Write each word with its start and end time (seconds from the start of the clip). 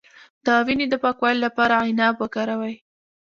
د 0.45 0.47
وینې 0.65 0.85
د 0.89 0.95
پاکوالي 1.03 1.39
لپاره 1.47 1.75
عناب 1.87 2.15
وکاروئ 2.19 2.75